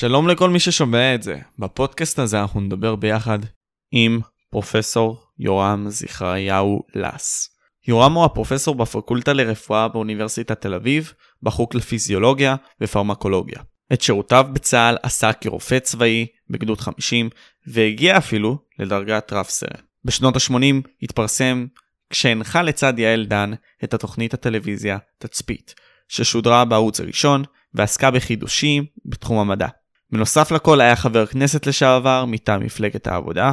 שלום 0.00 0.28
לכל 0.28 0.50
מי 0.50 0.60
ששומע 0.60 1.14
את 1.14 1.22
זה. 1.22 1.38
בפודקאסט 1.58 2.18
הזה 2.18 2.40
אנחנו 2.40 2.60
נדבר 2.60 2.96
ביחד 2.96 3.38
עם 3.92 4.20
פרופסור 4.50 5.22
יורם 5.38 5.86
זכריהו 5.88 6.82
לס. 6.94 7.48
יורם 7.88 8.12
הוא 8.12 8.24
הפרופסור 8.24 8.74
בפקולטה 8.74 9.32
לרפואה 9.32 9.88
באוניברסיטת 9.88 10.60
תל 10.60 10.74
אביב, 10.74 11.12
בחוג 11.42 11.76
לפיזיולוגיה 11.76 12.56
ופרמקולוגיה. 12.80 13.60
את 13.92 14.02
שירותיו 14.02 14.46
בצה"ל 14.52 14.96
עשה 15.02 15.32
כרופא 15.32 15.78
צבאי 15.78 16.26
בגדוד 16.50 16.80
50, 16.80 17.30
והגיע 17.66 18.18
אפילו 18.18 18.58
לדרגת 18.78 19.32
רב 19.32 19.46
סרן. 19.46 19.80
בשנות 20.04 20.36
ה-80 20.36 20.88
התפרסם 21.02 21.66
כשהנחה 22.10 22.62
לצד 22.62 22.98
יעל 22.98 23.26
דן 23.26 23.50
את 23.84 23.94
התוכנית 23.94 24.34
הטלוויזיה 24.34 24.98
תצפית, 25.18 25.74
ששודרה 26.08 26.64
בערוץ 26.64 27.00
הראשון 27.00 27.44
ועסקה 27.74 28.10
בחידושים 28.10 28.84
בתחום 29.06 29.38
המדע. 29.38 29.68
בנוסף 30.12 30.50
לכל 30.50 30.80
היה 30.80 30.96
חבר 30.96 31.26
כנסת 31.26 31.66
לשעבר 31.66 32.24
מטעם 32.24 32.64
מפלגת 32.64 33.06
העבודה, 33.06 33.52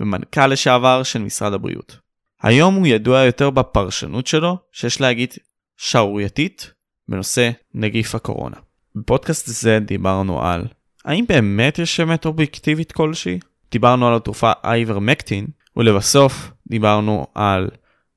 ומנכ"ל 0.00 0.46
לשעבר 0.46 1.02
של 1.02 1.18
משרד 1.18 1.52
הבריאות. 1.52 1.98
היום 2.42 2.74
הוא 2.74 2.86
ידוע 2.86 3.20
יותר 3.24 3.50
בפרשנות 3.50 4.26
שלו, 4.26 4.58
שיש 4.72 5.00
להגיד 5.00 5.34
שערורייתית, 5.76 6.72
בנושא 7.08 7.50
נגיף 7.74 8.14
הקורונה. 8.14 8.56
בפודקאסט 8.96 9.46
זה 9.46 9.78
דיברנו 9.80 10.42
על 10.42 10.66
האם 11.04 11.24
באמת 11.28 11.78
יש 11.78 12.00
אמת 12.00 12.26
אובייקטיבית 12.26 12.92
כלשהי? 12.92 13.38
דיברנו 13.70 14.08
על 14.08 14.14
התרופה 14.14 14.52
אייברמקטין, 14.64 15.46
ולבסוף 15.76 16.50
דיברנו 16.66 17.26
על 17.34 17.70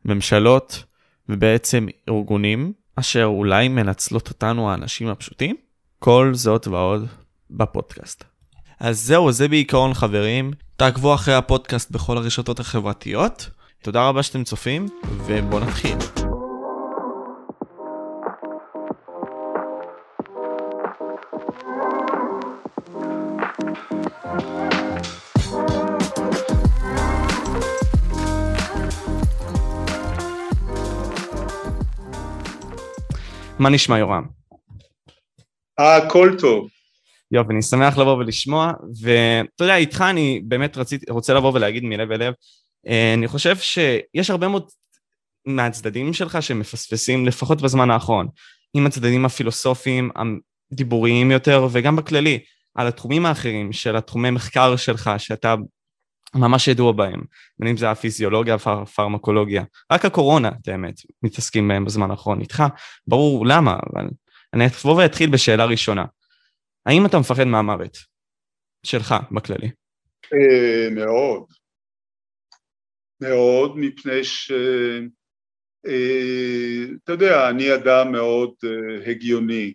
ממשלות 0.06 0.84
ובעצם 1.30 1.88
ארגונים 2.10 2.74
אשר 2.96 3.24
אולי 3.26 3.68
מנצלות 3.68 4.30
אותנו 4.30 4.72
האנשים 4.72 5.08
הפשוטים? 5.08 5.56
כל 6.00 6.32
זאת 6.34 6.68
ועוד 6.68 7.08
בפודקאסט. 7.52 8.24
אז 8.80 9.00
זהו, 9.02 9.32
זה 9.32 9.48
בעיקרון 9.48 9.94
חברים. 9.94 10.52
תעקבו 10.76 11.14
אחרי 11.14 11.34
הפודקאסט 11.34 11.92
בכל 11.92 12.18
הרשתות 12.18 12.60
החברתיות. 12.60 13.50
תודה 13.84 14.08
רבה 14.08 14.24
שאתם 14.24 14.44
צופים, 14.44 14.88
ובואו 15.26 15.60
נתחיל. 15.60 15.98
מה 33.60 33.70
נשמע 33.70 33.98
יורם? 33.98 34.24
הכל 35.78 36.36
טוב. 36.40 36.79
יופי, 37.32 37.54
אני 37.54 37.62
שמח 37.62 37.98
לבוא 37.98 38.18
ולשמוע, 38.18 38.72
ואתה 39.02 39.64
יודע, 39.64 39.76
איתך 39.76 40.04
אני 40.10 40.42
באמת 40.44 40.78
רציתי, 40.78 41.06
רוצה 41.10 41.34
לבוא 41.34 41.52
ולהגיד 41.54 41.84
מלב 41.84 42.12
אל 42.12 42.28
לב, 42.28 42.34
אה, 42.88 43.14
אני 43.14 43.28
חושב 43.28 43.58
שיש 43.58 44.30
הרבה 44.30 44.48
מאוד 44.48 44.70
מהצדדים 45.46 46.14
שלך 46.14 46.44
שמפספסים, 46.44 47.26
לפחות 47.26 47.62
בזמן 47.62 47.92
האחרון, 47.92 48.28
עם 48.74 48.86
הצדדים 48.86 49.26
הפילוסופיים, 49.26 50.10
הדיבוריים 50.72 51.32
יותר, 51.32 51.68
וגם 51.72 51.96
בכללי, 51.96 52.40
על 52.76 52.88
התחומים 52.88 53.26
האחרים 53.26 53.74
של 53.74 53.96
התחומי 53.96 54.30
מחקר 54.30 54.76
שלך, 54.76 55.12
שאתה 55.18 55.56
ממש 56.36 56.68
ידוע 56.68 56.92
בהם, 56.92 57.22
בין 57.60 57.70
אם 57.70 57.78
זה 57.78 57.92
הפיזיולוגיה 57.92 58.56
והפרמקולוגיה. 58.66 59.64
רק 59.92 60.06
הקורונה, 60.06 60.52
את 60.62 60.68
האמת, 60.68 60.96
מתעסקים 61.24 61.68
בהם 61.68 61.86
בזמן 61.86 62.12
האחרון 62.12 62.42
איתך, 62.42 62.64
ברור 63.08 63.46
למה, 63.46 63.78
אבל 63.94 64.08
אני 64.54 64.66
אבוא 64.66 64.96
ואתחיל 64.96 65.30
בשאלה 65.30 65.66
ראשונה. 65.66 66.06
האם 66.90 67.06
אתה 67.06 67.18
מפחד 67.20 67.44
מהמוות? 67.44 67.98
שלך, 68.86 69.16
בכללי. 69.32 69.72
אה, 70.34 70.90
מאוד. 70.92 71.46
מאוד, 73.22 73.78
מפני 73.78 74.24
ש... 74.24 74.52
אה, 75.88 76.86
אתה 77.04 77.12
יודע, 77.12 77.50
אני 77.50 77.76
אדם 77.76 78.12
מאוד 78.12 78.54
אה, 78.64 79.12
הגיוני, 79.12 79.74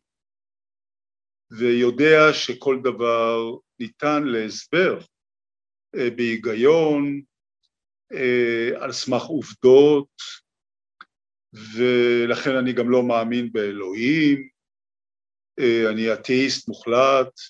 ויודע 1.59 2.33
שכל 2.33 2.81
דבר 2.83 3.57
ניתן 3.81 4.23
להסבר 4.25 5.01
בהיגיון, 6.17 7.23
על 8.81 8.93
סמך 8.93 9.23
עובדות, 9.23 10.09
ולכן 11.77 12.57
אני 12.57 12.73
גם 12.73 12.91
לא 12.91 13.03
מאמין 13.03 13.53
באלוהים, 13.53 14.49
אני 15.61 16.13
אתאיסט 16.13 16.69
מוחלט. 16.69 17.41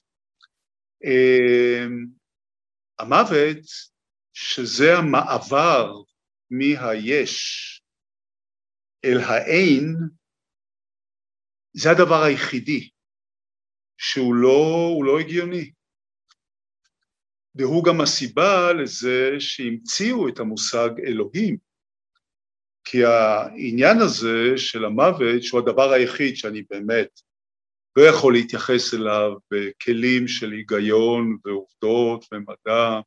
אה, 1.05 1.85
המוות, 2.99 3.65
שזה 4.33 4.99
המעבר 4.99 5.93
מהיש 6.51 7.71
אל 9.05 9.19
האין, 9.19 9.97
זה 11.73 11.91
הדבר 11.91 12.23
היחידי 12.23 12.91
שהוא 13.99 14.35
לא, 14.35 15.01
לא 15.05 15.21
הגיוני. 15.21 15.73
והוא 17.55 17.85
גם 17.85 18.01
הסיבה 18.01 18.73
לזה 18.73 19.31
שהמציאו 19.39 20.29
את 20.29 20.39
המושג 20.39 20.91
אלוהים. 21.07 21.57
כי 22.85 23.05
העניין 23.05 23.97
הזה 24.07 24.57
של 24.57 24.85
המוות, 24.85 25.43
שהוא 25.43 25.61
הדבר 25.61 25.91
היחיד 25.93 26.37
שאני 26.37 26.63
באמת 26.71 27.21
לא 27.97 28.03
יכול 28.03 28.33
להתייחס 28.33 28.95
אליו 28.95 29.33
בכלים 29.51 30.29
של 30.29 30.51
היגיון 30.53 31.39
ועובדות 31.45 32.25
ומדע, 32.33 33.01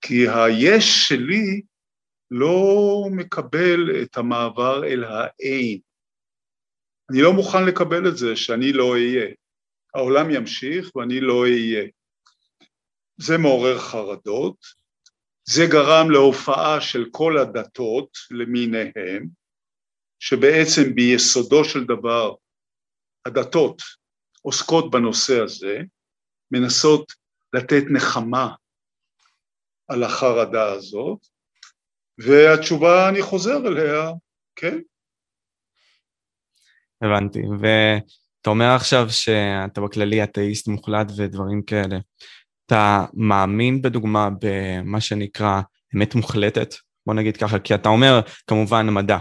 כי 0.00 0.28
היש 0.28 1.08
שלי 1.08 1.62
לא 2.30 3.04
מקבל 3.16 4.02
את 4.02 4.16
המעבר 4.16 4.84
אל 4.84 5.04
האין. 5.04 5.78
אני 7.10 7.22
לא 7.22 7.32
מוכן 7.32 7.64
לקבל 7.66 8.08
את 8.08 8.16
זה 8.16 8.36
שאני 8.36 8.72
לא 8.72 8.92
אהיה. 8.92 9.34
העולם 9.94 10.30
ימשיך 10.30 10.96
ואני 10.96 11.20
לא 11.20 11.42
אהיה. 11.42 11.88
זה 13.16 13.38
מעורר 13.38 13.78
חרדות, 13.78 14.56
זה 15.48 15.62
גרם 15.70 16.10
להופעה 16.10 16.80
של 16.80 17.04
כל 17.10 17.38
הדתות 17.38 18.10
למיניהן, 18.30 19.28
שבעצם 20.18 20.94
ביסודו 20.94 21.64
של 21.64 21.84
דבר 21.84 22.34
הדתות 23.26 23.82
עוסקות 24.42 24.90
בנושא 24.90 25.40
הזה, 25.40 25.78
מנסות 26.50 27.12
לתת 27.52 27.82
נחמה 27.90 28.54
על 29.88 30.02
החרדה 30.02 30.72
הזאת, 30.72 31.18
והתשובה, 32.18 33.08
אני 33.08 33.22
חוזר 33.22 33.68
אליה, 33.68 34.10
כן. 34.56 34.78
הבנתי, 37.02 37.42
ואתה 37.60 38.50
אומר 38.50 38.74
עכשיו 38.76 39.06
שאתה 39.10 39.80
בכללי 39.80 40.24
אתאיסט 40.24 40.68
מוחלט 40.68 41.06
ודברים 41.16 41.62
כאלה. 41.62 41.98
אתה 42.66 43.04
מאמין 43.14 43.82
בדוגמה 43.82 44.28
במה 44.40 45.00
שנקרא 45.00 45.60
אמת 45.96 46.14
מוחלטת? 46.14 46.74
בוא 47.06 47.14
נגיד 47.14 47.36
ככה, 47.36 47.58
כי 47.58 47.74
אתה 47.74 47.88
אומר 47.88 48.20
כמובן 48.46 48.86
מדע, 48.90 49.18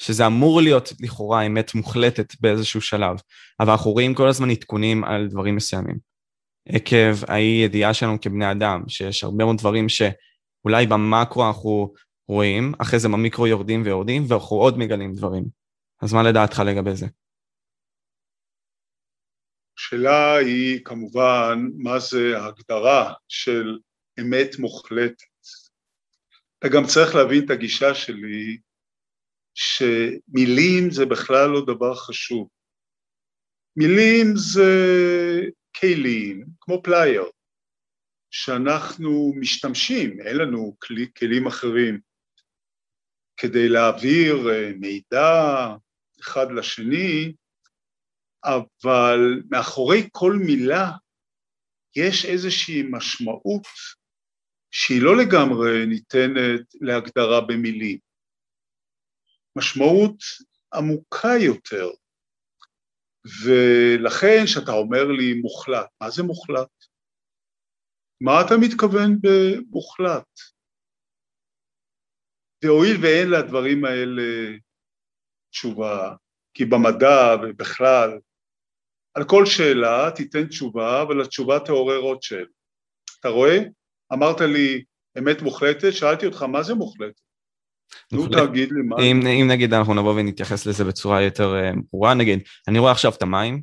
שזה 0.00 0.26
אמור 0.26 0.60
להיות 0.60 0.92
לכאורה 1.00 1.42
אמת 1.46 1.74
מוחלטת 1.74 2.40
באיזשהו 2.40 2.80
שלב, 2.80 3.16
אבל 3.60 3.70
אנחנו 3.70 3.90
רואים 3.90 4.14
כל 4.14 4.28
הזמן 4.28 4.50
עדכונים 4.50 5.04
על 5.04 5.28
דברים 5.28 5.56
מסוימים. 5.56 5.98
עקב 6.68 7.24
האי 7.28 7.62
ידיעה 7.64 7.94
שלנו 7.94 8.20
כבני 8.20 8.50
אדם, 8.50 8.82
שיש 8.88 9.24
הרבה 9.24 9.44
מאוד 9.44 9.58
דברים 9.58 9.88
שאולי 9.88 10.86
במקרו 10.86 11.46
אנחנו 11.46 11.92
רואים, 12.28 12.72
אחרי 12.78 12.98
זה 12.98 13.08
במיקרו 13.08 13.46
יורדים 13.46 13.82
ויורדים, 13.84 14.24
ואנחנו 14.28 14.56
עוד 14.56 14.78
מגלים 14.78 15.14
דברים. 15.14 15.44
אז 16.02 16.12
מה 16.12 16.22
לדעתך 16.22 16.62
לגבי 16.66 16.94
זה? 16.94 17.06
השאלה 19.78 20.36
היא 20.36 20.84
כמובן 20.84 21.68
מה 21.74 21.98
זה 21.98 22.38
ההגדרה 22.38 23.12
של 23.28 23.78
אמת 24.20 24.58
מוחלטת. 24.58 25.22
אתה 26.58 26.68
גם 26.68 26.86
צריך 26.86 27.14
להבין 27.14 27.44
את 27.44 27.50
הגישה 27.50 27.94
שלי 27.94 28.58
שמילים 29.54 30.90
זה 30.90 31.06
בכלל 31.06 31.50
לא 31.50 31.60
דבר 31.66 31.94
חשוב. 31.94 32.48
מילים 33.76 34.26
זה 34.36 34.72
כלים, 35.80 36.46
כמו 36.60 36.82
פלייר, 36.82 37.24
שאנחנו 38.30 39.32
משתמשים, 39.40 40.20
אין 40.20 40.36
לנו 40.36 40.76
כלי, 40.78 41.06
כלים 41.18 41.46
אחרים, 41.46 42.00
כדי 43.36 43.68
להעביר 43.68 44.50
אה, 44.50 44.72
מידע 44.80 45.66
אחד 46.20 46.46
לשני, 46.52 47.32
אבל 48.44 49.42
מאחורי 49.50 50.08
כל 50.12 50.32
מילה 50.46 50.90
יש 51.96 52.24
איזושהי 52.24 52.82
משמעות 52.90 53.66
שהיא 54.70 55.02
לא 55.02 55.16
לגמרי 55.16 55.86
ניתנת 55.86 56.74
להגדרה 56.80 57.40
במילים. 57.40 58.09
משמעות 59.60 60.16
עמוקה 60.74 61.34
יותר. 61.46 61.88
ולכן 63.44 64.44
כשאתה 64.44 64.72
אומר 64.72 65.04
לי 65.04 65.34
מוחלט, 65.34 65.88
מה 66.00 66.10
זה 66.10 66.22
מוחלט? 66.22 66.68
מה 68.20 68.32
אתה 68.46 68.54
מתכוון 68.60 69.18
במוחלט? 69.22 70.32
והואיל 72.64 72.96
ואין 73.02 73.30
לדברים 73.30 73.84
האלה 73.84 74.56
תשובה, 75.50 76.14
כי 76.54 76.64
במדע 76.64 77.36
ובכלל, 77.42 78.10
על 79.14 79.24
כל 79.28 79.46
שאלה 79.46 80.10
תיתן 80.16 80.46
תשובה, 80.48 81.02
אבל 81.02 81.22
התשובה 81.22 81.58
תעורר 81.66 81.98
עוד 81.98 82.22
שאלה. 82.22 82.52
אתה 83.20 83.28
רואה? 83.28 83.58
אמרת 84.12 84.40
לי 84.40 84.84
אמת 85.18 85.42
מוחלטת, 85.42 85.92
שאלתי 85.92 86.26
אותך 86.26 86.42
מה 86.42 86.62
זה 86.62 86.74
מוחלטת? 86.74 87.29
נו 88.12 88.28
תגיד 88.28 88.72
לי 88.72 88.82
מה... 88.82 88.96
אם, 89.02 89.26
אם 89.26 89.46
נגיד 89.50 89.74
אנחנו 89.74 89.94
נבוא 89.94 90.14
ונתייחס 90.14 90.66
לזה 90.66 90.84
בצורה 90.84 91.22
יותר 91.22 91.54
אה, 91.54 91.70
ברורה, 91.92 92.14
נגיד, 92.14 92.42
אני 92.68 92.78
רואה 92.78 92.92
עכשיו 92.92 93.12
את 93.12 93.22
המים, 93.22 93.62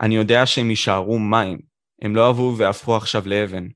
אני 0.00 0.16
יודע 0.16 0.46
שהם 0.46 0.70
יישארו 0.70 1.18
מים, 1.18 1.58
הם 2.02 2.16
לא 2.16 2.26
אהבו 2.26 2.54
והפכו 2.58 2.96
עכשיו 2.96 3.22
לאבן. 3.26 3.68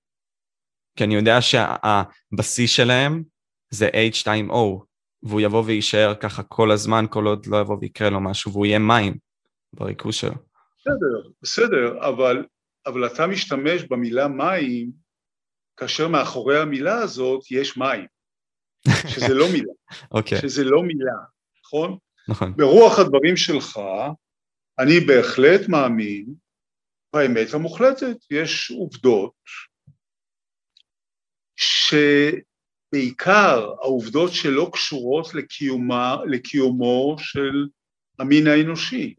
כי 0.96 1.05
אני 1.05 1.14
יודע 1.14 1.38
שהבסיס 1.40 2.70
שלהם 2.70 3.23
זה 3.70 3.88
H2O, 3.88 4.85
והוא 5.23 5.40
יבוא 5.40 5.62
ויישאר 5.67 6.14
ככה 6.14 6.43
כל 6.43 6.70
הזמן, 6.70 7.05
כל 7.11 7.26
עוד 7.26 7.46
לא 7.46 7.61
יבוא 7.61 7.76
ויקרה 7.81 8.11
לו 8.11 8.20
משהו, 8.20 8.52
והוא 8.52 8.67
יהיה 8.67 8.79
מים 8.79 9.17
בריכוז 9.73 10.14
שלו. 10.14 10.35
בסדר, 10.79 11.31
בסדר, 11.43 12.08
אבל, 12.08 12.44
אבל 12.87 13.06
אתה 13.06 13.26
משתמש 13.26 13.82
במילה 13.82 14.29
מים, 14.29 14.90
כאשר 15.76 16.08
מאחורי 16.08 16.58
המילה 16.58 16.94
הזאת 16.94 17.40
יש 17.50 17.76
מים, 17.76 18.06
שזה 19.08 19.34
לא 19.34 19.46
מילה, 19.52 19.72
okay. 19.92 20.06
אוקיי. 20.16 20.40
שזה 20.40 20.64
לא 20.64 20.82
מילה, 20.82 21.19
נכון? 21.64 21.98
נכון. 22.28 22.56
ברוח 22.56 22.98
הדברים 22.98 23.36
שלך, 23.36 23.80
אני 24.78 25.00
בהחלט 25.00 25.69
מאמין 25.69 26.34
באמת 27.12 27.54
המוחלטת, 27.54 28.16
יש 28.30 28.70
עובדות 28.70 29.32
שבעיקר 32.90 33.72
העובדות 33.80 34.32
שלא 34.32 34.70
קשורות 34.72 35.34
לקיומה, 35.34 36.16
לקיומו 36.26 37.16
של 37.19 37.66
המין 38.19 38.46
האנושי. 38.46 39.14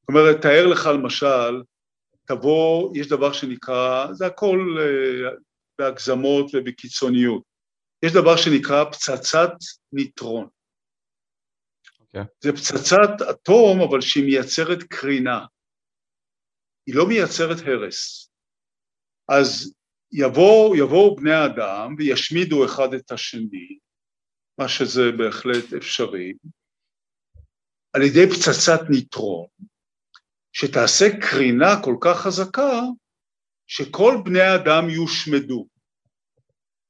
זאת 0.00 0.08
אומרת, 0.08 0.42
תאר 0.42 0.66
לך 0.66 0.86
למשל, 0.86 1.62
תבוא, 2.24 2.92
יש 2.96 3.08
דבר 3.08 3.32
שנקרא, 3.32 4.12
זה 4.12 4.26
הכל 4.26 4.76
uh, 4.78 5.40
בהגזמות 5.78 6.50
ובקיצוניות, 6.54 7.42
יש 8.02 8.12
דבר 8.12 8.36
שנקרא 8.36 8.84
פצצת 8.84 9.52
ניטרון. 9.92 10.46
Okay. 10.46 12.00
אוקיי. 12.00 12.24
זה 12.40 12.52
פצצת 12.52 13.28
אטום, 13.30 13.80
אבל 13.88 14.00
שהיא 14.00 14.24
מייצרת 14.24 14.82
קרינה. 14.82 15.46
היא 16.86 16.94
לא 16.94 17.08
מייצרת 17.08 17.56
הרס. 17.66 18.30
אז 19.28 19.74
יבואו 20.12 20.76
יבוא 20.76 21.16
בני 21.16 21.46
אדם 21.46 21.94
וישמידו 21.98 22.64
אחד 22.64 22.94
את 22.94 23.10
השני, 23.10 23.78
מה 24.58 24.68
שזה 24.68 25.02
בהחלט 25.18 25.72
אפשרי, 25.76 26.32
על 27.92 28.02
ידי 28.02 28.26
פצצת 28.30 28.80
ניטרון, 28.90 29.46
שתעשה 30.52 31.04
קרינה 31.20 31.82
כל 31.84 31.94
כך 32.00 32.16
חזקה, 32.20 32.80
שכל 33.66 34.14
בני 34.24 34.40
האדם 34.40 34.90
יושמדו. 34.90 35.66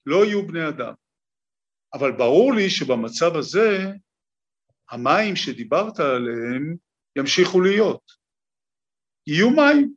לא 0.06 0.24
יהיו 0.24 0.46
בני 0.46 0.68
אדם. 0.68 0.94
אבל 1.94 2.12
ברור 2.12 2.52
לי 2.54 2.70
שבמצב 2.70 3.36
הזה, 3.36 3.86
המים 4.90 5.36
שדיברת 5.36 6.00
עליהם 6.00 6.76
ימשיכו 7.16 7.60
להיות. 7.60 8.02
יהיו 9.26 9.50
מים. 9.50 9.94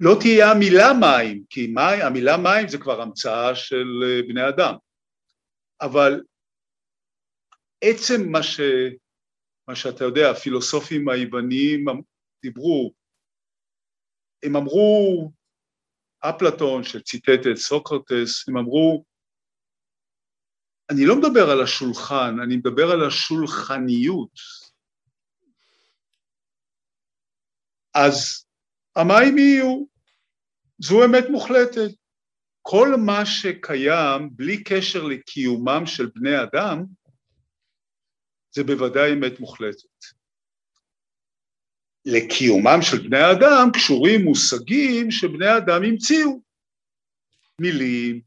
לא 0.00 0.16
תהיה 0.20 0.50
המילה 0.50 0.88
מים, 1.00 1.44
כי 1.50 1.66
מי, 1.66 2.02
המילה 2.02 2.36
מים 2.36 2.68
זה 2.68 2.78
כבר 2.78 3.00
המצאה 3.00 3.54
של 3.54 3.86
אה, 4.04 4.22
בני 4.28 4.48
אדם, 4.48 4.74
אבל 5.80 6.22
עצם 7.80 8.32
מה, 8.32 8.42
ש, 8.42 8.60
מה 9.68 9.76
שאתה 9.76 10.04
יודע, 10.04 10.30
הפילוסופים 10.30 11.08
היווניים 11.08 11.84
דיברו, 12.42 12.92
הם 14.42 14.56
אמרו, 14.56 15.30
אפלטון 16.20 16.84
שציטט 16.84 17.46
את 17.50 17.56
סוקרטס, 17.56 18.48
הם 18.48 18.56
אמרו, 18.56 19.04
אני 20.90 21.06
לא 21.06 21.16
מדבר 21.16 21.50
על 21.50 21.62
השולחן, 21.62 22.36
אני 22.42 22.56
מדבר 22.56 22.90
על 22.90 23.06
השולחניות. 23.06 24.30
אז 27.94 28.46
המים 28.96 29.38
יהיו, 29.38 29.84
זו 30.78 31.04
אמת 31.04 31.24
מוחלטת. 31.30 31.90
כל 32.62 32.88
מה 33.06 33.26
שקיים 33.26 34.30
בלי 34.32 34.64
קשר 34.64 35.02
לקיומם 35.02 35.86
של 35.86 36.10
בני 36.14 36.42
אדם, 36.42 36.84
זה 38.50 38.64
בוודאי 38.64 39.12
אמת 39.12 39.40
מוחלטת. 39.40 40.04
לקיומם 42.04 42.78
של 42.82 43.08
בני 43.08 43.32
אדם 43.32 43.70
קשורים 43.72 44.24
מושגים 44.24 45.10
שבני 45.10 45.56
אדם 45.56 45.82
המציאו. 45.82 46.40
מילים, 47.60 48.20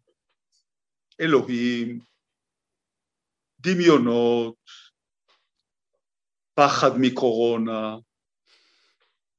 אלוהים, 1.22 2.00
דמיונות, 3.68 4.56
פחד 6.56 6.92
מקורונה, 6.98 7.96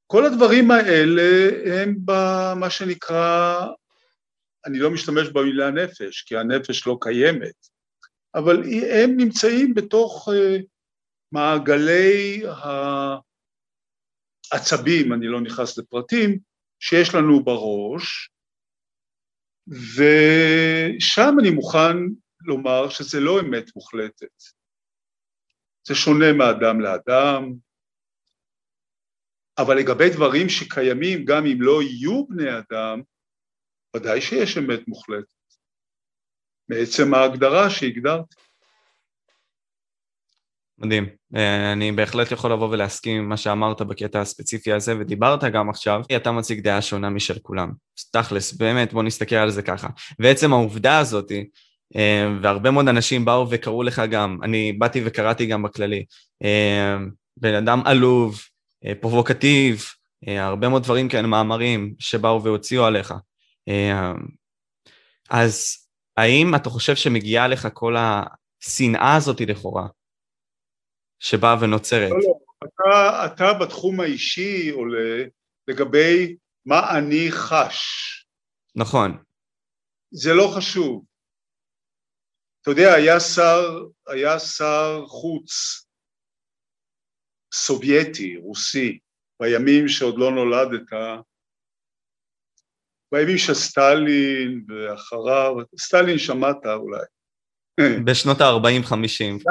כל 0.07 0.25
הדברים 0.25 0.71
האלה 0.71 1.49
הם 1.65 1.95
במה 2.05 2.69
שנקרא, 2.69 3.65
אני 4.65 4.79
לא 4.79 4.91
משתמש 4.91 5.27
במילה 5.27 5.71
נפש, 5.71 6.21
כי 6.21 6.37
הנפש 6.37 6.87
לא 6.87 6.97
קיימת, 7.01 7.67
אבל 8.35 8.63
הם 8.91 9.17
נמצאים 9.17 9.73
בתוך 9.73 10.29
אה, 10.33 10.57
מעגלי 11.31 12.43
העצבים, 14.51 15.13
אני 15.13 15.27
לא 15.27 15.41
נכנס 15.41 15.77
לפרטים, 15.77 16.39
שיש 16.79 17.15
לנו 17.15 17.43
בראש, 17.43 18.29
ושם 19.67 21.35
אני 21.41 21.49
מוכן 21.49 21.97
לומר 22.41 22.89
שזה 22.89 23.19
לא 23.19 23.39
אמת 23.39 23.75
מוחלטת. 23.75 24.43
זה 25.87 25.95
שונה 25.95 26.33
מאדם 26.33 26.81
לאדם, 26.81 27.53
אבל 29.57 29.77
לגבי 29.77 30.09
דברים 30.09 30.49
שקיימים 30.49 31.25
גם 31.25 31.45
אם 31.45 31.61
לא 31.61 31.81
יהיו 31.81 32.27
בני 32.27 32.49
אדם, 32.57 33.01
ודאי 33.95 34.21
שיש 34.21 34.57
אמת 34.57 34.87
מוחלטת, 34.87 35.27
מעצם 36.69 37.13
ההגדרה 37.13 37.69
שהגדרתי. 37.69 38.35
מדהים. 40.77 41.09
אה, 41.35 41.73
אני 41.73 41.91
בהחלט 41.91 42.31
יכול 42.31 42.51
לבוא 42.51 42.69
ולהסכים 42.69 43.17
עם 43.17 43.29
מה 43.29 43.37
שאמרת 43.37 43.81
בקטע 43.81 44.21
הספציפי 44.21 44.73
הזה, 44.73 44.99
ודיברת 44.99 45.43
גם 45.43 45.69
עכשיו, 45.69 46.01
אתה 46.15 46.31
מציג 46.31 46.59
דעה 46.59 46.81
שונה 46.81 47.09
משל 47.09 47.39
כולם. 47.39 47.71
תכלס, 48.11 48.53
באמת, 48.53 48.93
בוא 48.93 49.03
נסתכל 49.03 49.35
על 49.35 49.49
זה 49.49 49.61
ככה. 49.61 49.87
ועצם 50.19 50.53
העובדה 50.53 50.99
הזאתי, 50.99 51.49
והרבה 52.41 52.71
מאוד 52.71 52.87
אנשים 52.87 53.25
באו 53.25 53.47
וקראו 53.49 53.83
לך 53.83 54.01
גם, 54.11 54.37
אני 54.43 54.73
באתי 54.73 55.01
וקראתי 55.05 55.45
גם 55.45 55.63
בכללי, 55.63 56.05
אה, 56.43 56.97
בן 57.37 57.53
אדם 57.53 57.81
עלוב, 57.85 58.41
אה, 58.85 58.93
פרובוקטיב, 59.01 59.83
אה, 60.27 60.45
הרבה 60.45 60.69
מאוד 60.69 60.83
דברים 60.83 61.09
כאלה, 61.09 61.27
מאמרים 61.27 61.93
שבאו 61.99 62.43
והוציאו 62.43 62.85
עליך. 62.85 63.13
אה, 63.67 64.11
אז 65.29 65.77
האם 66.17 66.55
אתה 66.55 66.69
חושב 66.69 66.95
שמגיעה 66.95 67.47
לך 67.47 67.67
כל 67.73 67.95
השנאה 67.97 69.15
הזאת 69.15 69.41
לכאורה, 69.41 69.87
שבאה 71.19 71.55
ונוצרת? 71.61 72.11
לא, 72.11 72.17
לא, 72.17 72.39
אתה, 72.65 73.25
אתה 73.25 73.53
בתחום 73.53 73.99
האישי 73.99 74.69
עולה 74.69 75.23
לגבי 75.67 76.35
מה 76.65 76.97
אני 76.97 77.27
חש. 77.31 78.05
נכון. 78.75 79.17
זה 80.11 80.33
לא 80.33 80.51
חשוב. 80.55 81.03
אתה 82.61 82.71
יודע, 82.71 82.93
היה 82.93 83.19
שר, 83.19 83.85
היה 84.07 84.39
שר 84.39 85.03
חוץ 85.07 85.51
סובייטי, 87.53 88.37
רוסי, 88.37 88.99
בימים 89.41 89.87
שעוד 89.87 90.15
לא 90.17 90.31
נולדת, 90.31 90.89
בימים 93.11 93.37
של 93.37 93.53
סטלין 93.53 94.65
ואחריו, 94.67 95.55
סטלין 95.79 96.17
שמעת 96.17 96.65
אולי. 96.65 97.05
בשנות 98.05 98.41
ה-40-50, 98.41 99.43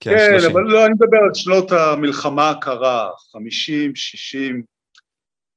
כן, 0.00 0.10
כן 0.10 0.50
אבל 0.52 0.62
לא, 0.62 0.86
אני 0.86 0.94
מדבר 0.94 1.18
על 1.24 1.34
שנות 1.34 1.72
המלחמה 1.72 2.50
הקרה, 2.50 3.10
50, 3.32 3.96
60. 3.96 4.62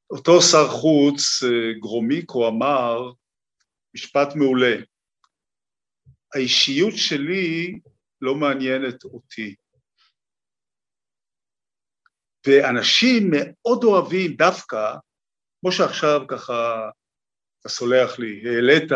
אותו 0.09 0.41
שר 0.41 0.67
חוץ, 0.67 1.43
אה, 1.43 1.79
גרומיקו, 1.79 2.47
אמר 2.47 3.11
משפט 3.95 4.35
מעולה, 4.35 4.75
האישיות 6.35 6.93
שלי 6.95 7.79
לא 8.21 8.35
מעניינת 8.35 9.03
אותי. 9.03 9.55
ואנשים 12.47 13.31
מאוד 13.31 13.83
אוהבים 13.83 14.35
דווקא, 14.35 14.95
כמו 15.61 15.71
שעכשיו 15.71 16.21
ככה, 16.27 16.89
אתה 17.59 17.69
סולח 17.69 18.19
לי, 18.19 18.41
העלית, 18.45 18.91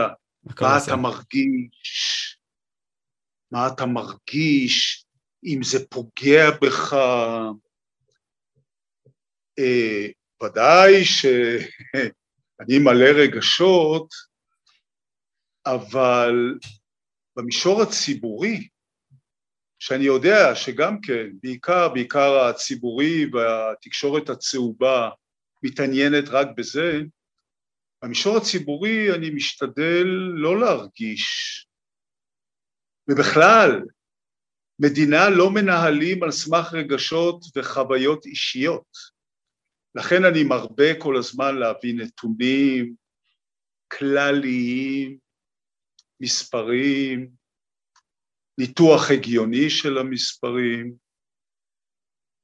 מה 0.61 0.77
אתה 0.83 0.95
מרגיש, 0.95 2.39
מה 3.51 3.67
אתה 3.67 3.85
מרגיש, 3.85 5.05
אם 5.45 5.59
זה 5.63 5.87
פוגע 5.89 6.51
בך. 6.61 6.93
אה, 9.59 10.07
ודאי 10.43 11.05
שאני 11.05 12.79
מלא 12.85 13.09
רגשות, 13.23 14.09
אבל 15.65 16.33
במישור 17.39 17.81
הציבורי, 17.81 18.67
שאני 19.79 20.03
יודע 20.03 20.55
שגם 20.55 21.01
כן, 21.01 21.27
בעיקר, 21.43 21.89
בעיקר 21.89 22.37
הציבורי 22.37 23.25
והתקשורת 23.33 24.29
הצהובה 24.29 25.09
מתעניינת 25.63 26.23
רק 26.29 26.47
בזה, 26.57 26.99
במישור 28.03 28.37
הציבורי 28.37 29.15
אני 29.15 29.29
משתדל 29.29 30.07
לא 30.33 30.59
להרגיש, 30.59 31.25
ובכלל, 33.09 33.81
מדינה 34.79 35.29
לא 35.29 35.49
מנהלים 35.49 36.23
על 36.23 36.31
סמך 36.31 36.73
רגשות 36.73 37.45
וחוויות 37.55 38.25
אישיות. 38.25 38.97
לכן 39.95 40.25
אני 40.25 40.43
מרבה 40.43 40.99
כל 40.99 41.17
הזמן 41.17 41.55
להביא 41.55 41.95
נתונים 41.95 42.95
כלליים, 43.91 45.28
מספרים, 46.21 47.31
ניתוח 48.59 49.11
הגיוני 49.11 49.69
של 49.69 49.97
המספרים. 49.97 50.95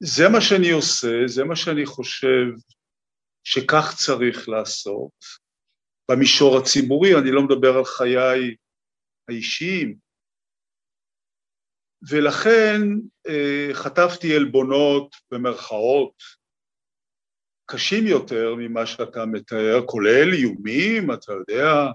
זה 0.04 0.24
מה 0.32 0.42
שאני 0.42 0.72
עושה, 0.72 1.28
זה 1.28 1.44
מה 1.44 1.56
שאני 1.56 1.86
חושב 1.86 2.46
שכך 3.44 3.94
צריך 3.98 4.50
לעשות. 4.50 5.46
במישור 6.12 6.58
הציבורי, 6.58 7.10
אני 7.16 7.32
לא 7.32 7.42
מדבר 7.42 7.78
על 7.78 7.86
חיי 7.86 8.56
האישיים, 9.30 9.98
ולכן 12.10 12.82
אה, 13.28 13.74
חטפתי 13.74 14.36
עלבונות 14.36 15.16
במרכאות 15.32 16.16
קשים 17.72 18.08
יותר 18.08 18.56
ממה 18.58 18.86
שאתה 18.86 19.26
מתאר, 19.26 19.86
כולל 19.86 20.34
איומים, 20.34 21.14
אתה 21.14 21.32
יודע, 21.34 21.92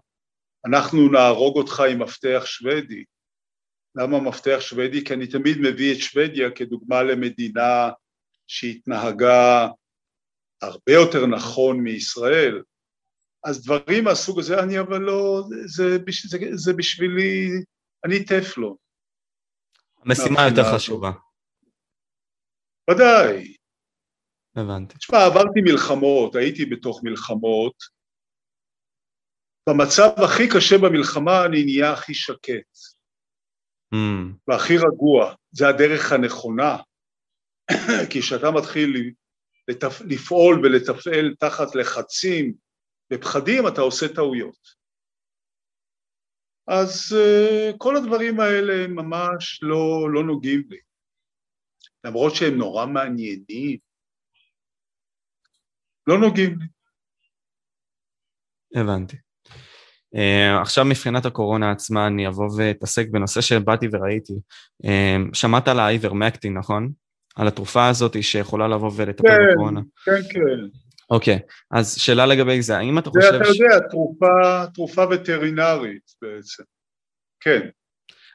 אנחנו 0.67 1.09
נהרוג 1.09 1.57
אותך 1.57 1.81
עם 1.81 2.03
מפתח 2.03 2.43
שוודי. 2.45 3.05
למה 3.95 4.21
מפתח 4.21 4.57
שוודי? 4.61 5.05
כי 5.05 5.15
אני 5.15 5.27
תמיד 5.27 5.57
מביא 5.59 5.95
את 5.95 5.99
שוודיה 5.99 6.51
כדוגמה 6.51 7.03
למדינה 7.03 7.91
שהתנהגה 8.47 9.69
הרבה 10.63 10.93
יותר 10.93 11.27
נכון 11.27 11.81
מישראל. 11.81 12.63
אז 13.45 13.65
דברים 13.65 14.05
מהסוג 14.05 14.39
הזה, 14.39 14.63
אני 14.63 14.81
אבל 14.81 14.99
לא, 14.99 15.43
זה, 15.67 15.99
זה, 16.29 16.39
זה 16.55 16.73
בשבילי, 16.73 17.49
אני 18.05 18.25
טפלון. 18.25 18.77
המשימה 20.05 20.49
יותר 20.49 20.75
חשובה. 20.75 21.11
ודאי. 22.91 23.55
הבנתי. 24.57 24.99
תשמע, 24.99 25.25
עברתי 25.27 25.61
מלחמות, 25.65 26.37
הייתי 26.37 26.67
בתוך 26.67 27.01
מלחמות. 27.05 28.00
במצב 29.71 30.11
הכי 30.25 30.49
קשה 30.49 30.77
במלחמה 30.79 31.47
אני 31.47 31.65
נהיה 31.65 31.93
הכי 31.93 32.15
שקט. 32.15 32.71
Mm. 33.95 33.99
והכי 34.49 34.77
רגוע. 34.77 35.35
זה 35.53 35.69
הדרך 35.69 36.13
הנכונה. 36.13 36.77
כי 38.11 38.21
כשאתה 38.21 38.51
מתחיל 38.51 39.13
לתפ... 39.69 40.01
לפעול 40.01 40.61
ולתפעל 40.63 41.35
תחת 41.39 41.75
לחצים 41.75 42.55
ופחדים, 43.13 43.69
אתה 43.69 43.81
עושה 43.81 44.07
טעויות. 44.15 44.81
אז 46.67 47.17
uh, 47.17 47.77
כל 47.79 47.97
הדברים 47.97 48.41
האלה 48.41 48.87
ממש 48.89 49.63
לא, 49.63 50.13
לא 50.13 50.25
נוגעים 50.25 50.63
לי, 50.69 50.79
למרות 52.05 52.35
שהם 52.35 52.55
נורא 52.59 52.87
מעניינים, 52.87 53.79
לא 56.07 56.19
נוגעים 56.21 56.59
לי. 56.59 56.67
הבנתי. 58.81 59.30
Uh, 60.17 60.61
עכשיו 60.61 60.85
מבחינת 60.85 61.27
הקורונה 61.27 61.71
עצמה 61.71 62.07
אני 62.07 62.29
אבוא 62.29 62.49
ואתעסק 62.57 63.09
בנושא 63.11 63.41
שבאתי 63.41 63.87
וראיתי. 63.93 64.33
Uh, 64.83 64.89
שמעת 65.33 65.69
על 65.69 65.81
האייברמקטין, 65.81 66.59
נכון? 66.59 66.91
על 67.37 67.49
התרופה 67.49 67.89
הזאת 67.89 68.23
שיכולה 68.23 68.69
לבוא 68.69 68.91
ולטפל 68.97 69.29
כן, 69.29 69.37
בקורונה. 69.53 69.81
כן, 70.05 70.23
כן. 70.31 70.79
אוקיי, 71.11 71.39
אז 71.71 71.95
שאלה 71.95 72.27
לגבי 72.27 72.63
זה, 72.63 72.79
האם 72.79 72.99
אתה 72.99 73.11
חושב... 73.11 73.21
זה 73.21 73.37
אתה 73.37 73.37
יודע, 73.37 73.77
ש... 73.89 73.91
תרופה, 73.91 74.67
תרופה 74.75 75.05
וטרינרית 75.11 76.11
בעצם, 76.23 76.63
כן. 77.41 77.61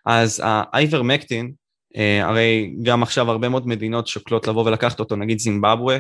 אז 0.06 0.42
האייברמקטין, 0.44 1.52
אה, 1.98 2.26
הרי 2.26 2.76
גם 2.84 3.04
עכשיו 3.04 3.32
הרבה 3.32 3.50
מאוד 3.50 3.68
מדינות 3.68 4.08
שוקלות 4.08 4.48
לבוא 4.48 4.66
ולקחת 4.66 5.00
אותו, 5.00 5.16
נגיד 5.16 5.40
זימבבואה, 5.40 5.98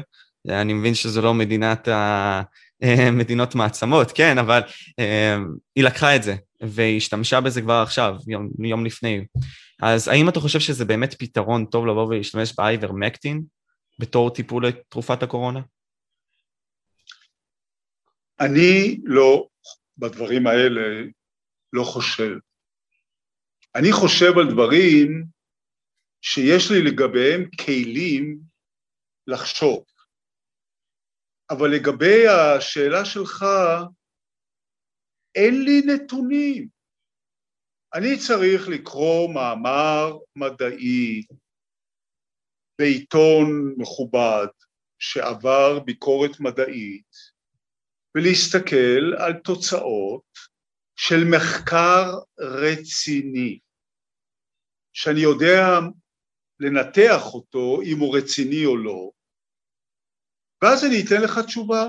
אני 0.49 0.73
מבין 0.73 0.93
שזו 0.93 1.21
לא 1.21 1.33
מדינת 1.33 1.87
ה... 1.87 2.41
אה, 2.83 3.11
מדינות 3.11 3.55
מעצמות, 3.55 4.11
כן, 4.11 4.37
אבל 4.37 4.61
אה, 4.99 5.37
היא 5.75 5.83
לקחה 5.83 6.15
את 6.15 6.23
זה, 6.23 6.35
והיא 6.61 6.97
השתמשה 6.97 7.41
בזה 7.41 7.61
כבר 7.61 7.81
עכשיו, 7.83 8.15
יום, 8.27 8.49
יום 8.63 8.85
לפני. 8.85 9.25
אז 9.81 10.07
האם 10.07 10.29
אתה 10.29 10.39
חושב 10.39 10.59
שזה 10.59 10.85
באמת 10.85 11.13
פתרון 11.13 11.65
טוב 11.65 11.85
לבוא 11.85 12.07
ולהשתמש 12.07 12.53
באייברמקטין 12.57 13.43
בתור 13.99 14.29
טיפול 14.29 14.67
לתרופת 14.67 15.23
הקורונה? 15.23 15.59
אני 18.39 18.97
לא, 19.03 19.47
בדברים 19.97 20.47
האלה, 20.47 20.81
לא 21.73 21.83
חושב. 21.83 22.35
אני 23.75 23.91
חושב 23.91 24.37
על 24.37 24.51
דברים 24.51 25.25
שיש 26.21 26.71
לי 26.71 26.81
לגביהם 26.81 27.49
כלים 27.65 28.39
לחשוב. 29.27 29.83
אבל 31.49 31.67
לגבי 31.75 32.27
השאלה 32.27 33.05
שלך, 33.05 33.45
אין 35.35 35.63
לי 35.63 35.81
נתונים. 35.85 36.67
אני 37.93 38.17
צריך 38.27 38.67
לקרוא 38.67 39.33
מאמר 39.33 40.17
מדעי 40.35 41.23
בעיתון 42.79 43.75
מכובד 43.77 44.47
שעבר 44.99 45.79
ביקורת 45.79 46.39
מדעית 46.39 47.11
ולהסתכל 48.15 49.13
על 49.17 49.33
תוצאות 49.43 50.23
של 50.95 51.23
מחקר 51.31 52.11
רציני, 52.39 53.59
שאני 54.93 55.19
יודע 55.19 55.61
לנתח 56.59 57.33
אותו 57.33 57.81
אם 57.81 57.99
הוא 57.99 58.17
רציני 58.17 58.65
או 58.65 58.77
לא, 58.77 59.11
ואז 60.65 60.85
אני 60.85 61.03
אתן 61.05 61.21
לך 61.21 61.39
תשובה. 61.45 61.87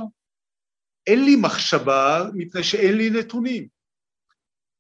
אין 1.07 1.25
לי 1.25 1.37
מחשבה 1.43 2.25
מפני 2.35 2.65
שאין 2.65 2.97
לי 2.97 3.11
נתונים. 3.11 3.69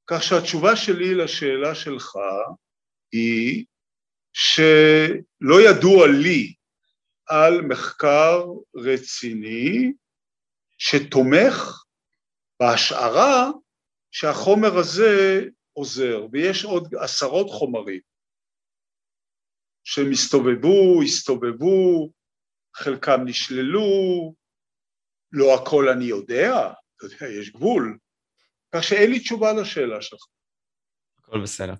כך 0.06 0.22
שהתשובה 0.22 0.76
שלי 0.76 1.14
לשאלה 1.14 1.74
שלך 1.74 2.16
היא 3.12 3.64
שלא 4.32 5.56
ידוע 5.70 6.06
לי 6.06 6.54
על 7.26 7.60
מחקר 7.62 8.44
רציני 8.76 9.92
שתומך 10.78 11.84
בהשערה 12.60 13.50
שהחומר 14.10 14.78
הזה 14.78 15.44
עוזר, 15.72 16.26
ויש 16.32 16.64
עוד 16.64 16.94
עשרות 16.94 17.46
חומרים 17.50 18.00
שמסתובבו, 19.84 21.02
הסתובבו, 21.02 22.10
חלקם 22.76 23.20
נשללו, 23.24 24.34
לא 25.32 25.54
הכל 25.54 25.88
אני 25.88 26.04
יודע, 26.04 26.72
אתה 26.96 27.04
יודע, 27.04 27.34
יש 27.40 27.50
גבול, 27.50 27.98
כך 28.74 28.82
שאין 28.84 29.10
לי 29.10 29.20
תשובה 29.20 29.52
לשאלה 29.52 30.02
שלך. 30.02 30.20
הכל 31.18 31.40
בסדר. 31.40 31.74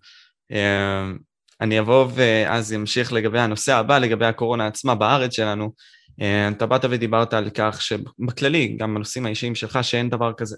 אמ, 0.51 1.19
אני 1.61 1.81
אבוא 1.81 2.09
ואז 2.15 2.73
אמשיך 2.73 3.13
לגבי 3.13 3.39
הנושא 3.39 3.75
הבא, 3.75 3.99
לגבי 3.99 4.27
הקורונה 4.27 4.67
עצמה 4.67 4.95
בארץ 4.95 5.33
שלנו. 5.33 5.73
אמ, 6.21 6.53
אתה 6.57 6.67
באת 6.67 6.85
ודיברת 6.91 7.35
על 7.35 7.51
כך 7.55 7.83
שבכללי, 7.83 8.77
גם 8.77 8.95
בנושאים 8.95 9.27
האישיים 9.27 9.55
שלך, 9.55 9.79
שאין 9.83 10.11
דבר 10.11 10.33
כזה, 10.33 10.57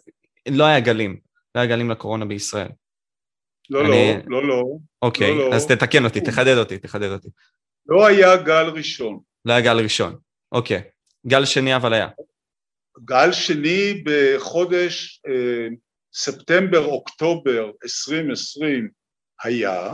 לא 0.48 0.64
היה 0.64 0.80
גלים, 0.80 1.18
לא 1.54 1.60
היה 1.60 1.70
גלים 1.70 1.90
לקורונה 1.90 2.24
בישראל. 2.24 2.68
לא, 3.70 3.80
אני... 3.80 4.14
לא, 4.26 4.42
לא, 4.42 4.48
לא. 4.48 4.64
אוקיי, 5.02 5.34
לא, 5.34 5.50
לא. 5.50 5.54
אז 5.54 5.66
תתקן 5.66 6.04
אותי, 6.04 6.20
תחדד 6.20 6.56
אותי, 6.58 6.78
תחדד 6.78 7.10
אותי. 7.12 7.28
לא 7.86 8.06
היה 8.06 8.36
גל 8.36 8.66
ראשון. 8.74 9.20
לא 9.44 9.52
היה 9.52 9.60
גל 9.60 9.80
ראשון, 9.80 10.16
אוקיי. 10.52 10.82
גל 11.26 11.44
שני 11.44 11.76
אבל 11.76 11.94
היה. 11.94 12.08
גל 13.04 13.32
שני 13.32 14.02
בחודש 14.04 15.22
אה, 15.28 15.68
ספטמבר-אוקטובר 16.12 17.70
2020 17.84 18.90
היה, 19.42 19.92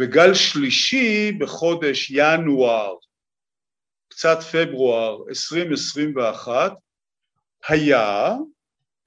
וגל 0.00 0.34
שלישי 0.34 1.32
בחודש 1.40 2.10
ינואר 2.10 2.94
קצת 4.10 4.38
פברואר 4.52 5.28
2021 5.28 6.72
היה 7.68 8.34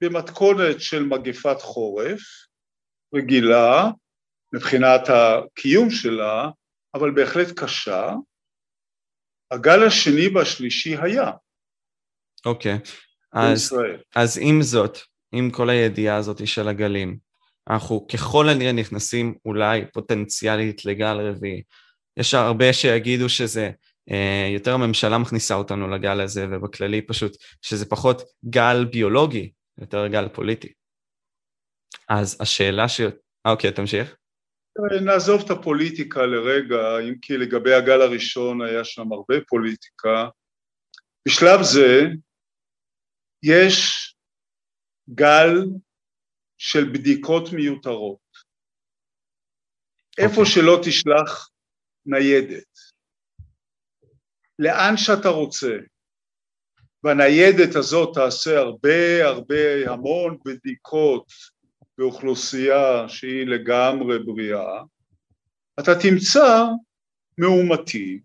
במתכונת 0.00 0.80
של 0.80 1.02
מגפת 1.02 1.60
חורף 1.60 2.20
רגילה 3.14 3.84
מבחינת 4.54 5.00
הקיום 5.08 5.90
שלה, 5.90 6.48
אבל 6.94 7.10
בהחלט 7.14 7.48
קשה. 7.56 8.10
הגל 9.54 9.86
השני 9.86 10.28
והשלישי 10.28 10.96
היה. 10.96 11.30
אוקיי, 12.46 12.74
okay. 12.74 12.88
אז, 13.32 13.76
אז 14.14 14.38
עם 14.42 14.62
זאת, 14.62 14.98
עם 15.32 15.50
כל 15.50 15.70
הידיעה 15.70 16.16
הזאת 16.16 16.46
של 16.46 16.68
הגלים, 16.68 17.18
אנחנו 17.70 18.06
ככל 18.06 18.48
הנראה 18.48 18.72
נכנסים 18.72 19.34
אולי 19.44 19.84
פוטנציאלית 19.92 20.84
לגל 20.84 21.16
רביעי. 21.20 21.62
יש 22.16 22.34
הרבה 22.34 22.72
שיגידו 22.72 23.28
שזה 23.28 23.70
אה, 24.10 24.50
יותר 24.54 24.74
הממשלה 24.74 25.18
מכניסה 25.18 25.54
אותנו 25.54 25.88
לגל 25.88 26.20
הזה, 26.20 26.46
ובכללי 26.50 27.02
פשוט 27.02 27.36
שזה 27.62 27.86
פחות 27.86 28.22
גל 28.44 28.84
ביולוגי, 28.84 29.52
יותר 29.78 30.06
גל 30.06 30.28
פוליטי. 30.28 30.72
אז 32.08 32.36
השאלה 32.40 32.88
ש... 32.88 33.00
אה, 33.46 33.52
אוקיי, 33.52 33.72
תמשיך. 33.72 34.16
נעזוב 35.04 35.42
את 35.44 35.50
הפוליטיקה 35.50 36.26
לרגע, 36.26 36.98
אם 37.08 37.14
כי 37.22 37.36
לגבי 37.36 37.74
הגל 37.74 38.02
הראשון 38.02 38.62
היה 38.62 38.84
שם 38.84 39.12
הרבה 39.12 39.34
פוליטיקה. 39.48 40.28
בשלב 41.28 41.62
זה 41.62 42.00
יש 43.42 44.14
גל 45.10 45.50
של 46.58 46.84
בדיקות 46.92 47.52
מיותרות. 47.52 48.24
איפה 50.18 50.34
okay. 50.34 50.38
אוקיי. 50.38 50.52
שלא 50.54 50.80
תשלח 50.84 51.50
ניידת, 52.06 52.72
לאן 54.58 54.96
שאתה 54.96 55.28
רוצה, 55.28 55.76
והניידת 57.04 57.76
הזאת 57.76 58.14
תעשה 58.14 58.58
הרבה 58.58 59.24
הרבה 59.24 59.92
המון 59.92 60.38
בדיקות 60.44 61.26
באוכלוסייה 61.98 63.08
שהיא 63.08 63.46
לגמרי 63.46 64.18
בריאה, 64.18 64.82
אתה 65.80 65.92
תמצא 66.02 66.64
מאומתים, 67.38 68.20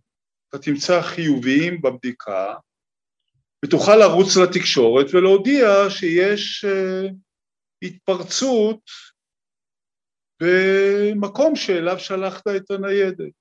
אתה 0.50 0.58
תמצא 0.60 1.02
חיוביים 1.02 1.82
בבדיקה, 1.82 2.54
ותוכל 3.66 3.96
לרוץ 3.96 4.38
לתקשורת 4.38 5.06
ולהודיע 5.14 5.68
שיש 5.90 6.66
uh, 6.66 7.14
התפרצות 7.82 8.82
במקום 10.42 11.56
שאליו 11.56 12.00
שלחת 12.00 12.48
את 12.48 12.72
הניידת. 12.72 13.34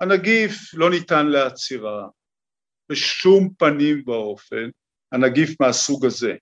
הנגיף 0.00 0.74
לא 0.74 0.90
ניתן 0.90 1.26
לעצירה 1.26 2.08
בשום 2.92 3.54
פנים 3.58 4.02
ואופן, 4.06 4.70
הנגיף 5.12 5.60
מהסוג 5.60 6.06
הזה, 6.06 6.34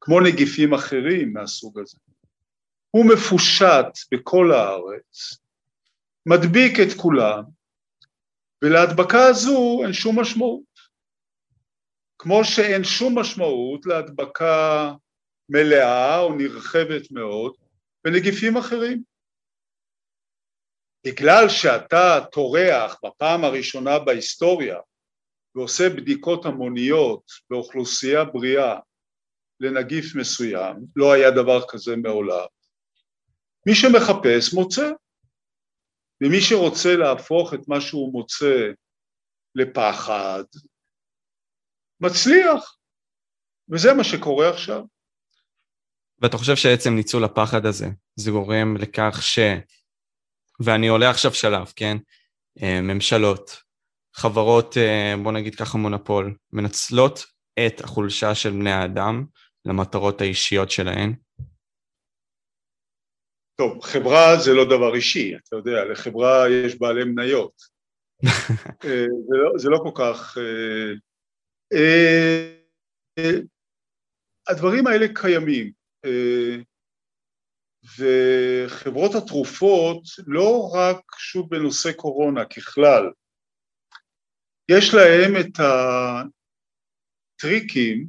כמו 0.00 0.20
נגיפים 0.20 0.74
אחרים 0.74 1.32
מהסוג 1.32 1.78
הזה. 1.80 1.98
הוא 2.90 3.06
מפושט 3.06 4.12
בכל 4.12 4.52
הארץ, 4.52 5.38
מדביק 6.26 6.72
את 6.82 7.00
כולם, 7.00 7.42
ולהדבקה 8.64 9.26
הזו 9.26 9.80
אין 9.84 9.92
שום 9.92 10.20
משמעות. 10.20 10.68
כמו 12.18 12.44
שאין 12.44 12.84
שום 12.84 13.18
משמעות 13.18 13.86
להדבקה 13.86 14.92
מלאה 15.48 16.20
או 16.20 16.34
נרחבת 16.34 17.10
מאוד 17.10 17.54
בנגיפים 18.04 18.56
אחרים. 18.56 19.02
בגלל 21.06 21.48
שאתה 21.48 22.20
טורח 22.32 23.00
בפעם 23.04 23.44
הראשונה 23.44 23.98
בהיסטוריה 23.98 24.78
ועושה 25.54 25.88
בדיקות 25.88 26.46
המוניות 26.46 27.22
באוכלוסייה 27.50 28.24
בריאה 28.24 28.78
לנגיף 29.60 30.14
מסוים, 30.14 30.76
לא 30.96 31.12
היה 31.12 31.30
דבר 31.30 31.60
כזה 31.68 31.96
מעולם, 31.96 32.46
מי 33.68 33.74
שמחפש 33.74 34.54
מוצא, 34.54 34.90
ומי 36.22 36.40
שרוצה 36.40 36.96
להפוך 36.96 37.54
את 37.54 37.68
מה 37.68 37.80
שהוא 37.80 38.12
מוצא 38.12 38.70
לפחד, 39.54 40.44
מצליח, 42.00 42.76
וזה 43.68 43.94
מה 43.94 44.04
שקורה 44.04 44.50
עכשיו. 44.50 44.82
ואתה 46.18 46.36
חושב 46.38 46.56
שעצם 46.56 46.94
ניצול 46.94 47.24
הפחד 47.24 47.66
הזה, 47.66 47.86
זה 48.16 48.30
גורם 48.30 48.76
לכך 48.76 49.18
ש... 49.22 49.38
ואני 50.60 50.88
עולה 50.88 51.10
עכשיו 51.10 51.34
שלב, 51.34 51.72
כן? 51.76 51.96
אה, 52.62 52.80
ממשלות, 52.80 53.62
חברות, 54.14 54.76
אה, 54.76 55.14
בוא 55.22 55.32
נגיד 55.32 55.54
ככה 55.54 55.78
מונופול, 55.78 56.36
מנצלות 56.52 57.26
את 57.66 57.80
החולשה 57.80 58.34
של 58.34 58.50
בני 58.50 58.72
האדם 58.72 59.24
למטרות 59.64 60.20
האישיות 60.20 60.70
שלהן? 60.70 61.14
טוב, 63.60 63.82
חברה 63.82 64.36
זה 64.44 64.52
לא 64.54 64.64
דבר 64.64 64.94
אישי, 64.94 65.36
אתה 65.36 65.56
יודע, 65.56 65.84
לחברה 65.84 66.44
יש 66.50 66.78
בעלי 66.78 67.04
מניות. 67.04 67.52
אה, 68.84 69.06
זה, 69.28 69.36
לא, 69.36 69.58
זה 69.58 69.68
לא 69.68 69.78
כל 69.82 69.92
כך... 69.94 70.38
הדברים 74.48 74.86
האלה 74.86 75.06
קיימים. 75.14 75.72
וחברות 77.98 79.14
התרופות 79.14 80.02
לא 80.26 80.70
רק 80.74 81.00
שוב 81.18 81.50
בנושא 81.50 81.92
קורונה 81.92 82.44
ככלל, 82.44 83.10
יש 84.70 84.94
להם 84.94 85.32
את 85.40 85.60
הטריקים 87.38 88.08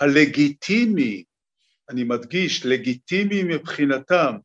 הלגיטימי, 0.00 1.24
אני 1.90 2.04
מדגיש, 2.04 2.66
לגיטימי 2.66 3.42
מבחינתם, 3.42 4.36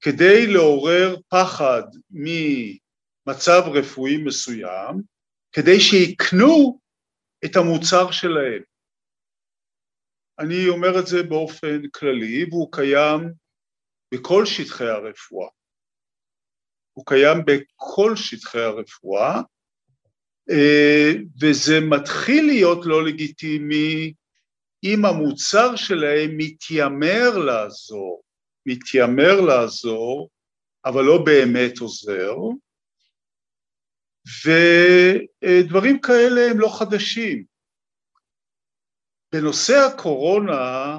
כדי 0.00 0.46
לעורר 0.46 1.16
פחד 1.28 1.82
ממצב 2.10 3.62
רפואי 3.74 4.16
מסוים, 4.16 5.02
כדי 5.52 5.80
שיקנו 5.80 6.80
את 7.44 7.56
המוצר 7.56 8.10
שלהם. 8.10 8.62
אני 10.38 10.68
אומר 10.68 11.00
את 11.00 11.06
זה 11.06 11.22
באופן 11.22 11.88
כללי 11.88 12.44
והוא 12.50 12.72
קיים 12.72 13.32
בכל 14.14 14.46
שטחי 14.46 14.88
הרפואה. 14.88 15.48
הוא 16.92 17.06
קיים 17.06 17.38
בכל 17.46 18.16
שטחי 18.16 18.60
הרפואה 18.60 19.40
אה, 20.50 21.12
וזה 21.40 21.80
מתחיל 21.80 22.46
להיות 22.46 22.86
לא 22.86 23.04
לגיטימי 23.04 24.12
אם 24.84 25.04
המוצר 25.04 25.76
שלהם 25.76 26.30
מתיימר 26.36 27.38
לעזור, 27.46 28.22
מתיימר 28.66 29.40
לעזור, 29.40 30.30
אבל 30.84 31.02
לא 31.02 31.24
באמת 31.24 31.78
עוזר, 31.78 32.34
ודברים 34.44 36.00
כאלה 36.00 36.50
הם 36.50 36.60
לא 36.60 36.78
חדשים. 36.78 37.44
בנושא 39.32 39.74
הקורונה, 39.74 40.98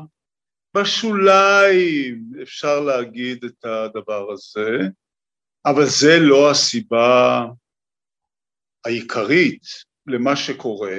בשוליים 0.78 2.32
אפשר 2.42 2.80
להגיד 2.80 3.44
את 3.44 3.65
הדבר 3.65 4.32
הזה, 4.32 4.78
אבל 5.65 5.86
זה 5.86 6.20
לא 6.20 6.52
הסיבה 6.52 7.46
העיקרית 8.86 9.63
למה 10.08 10.36
שקורה. 10.36 10.98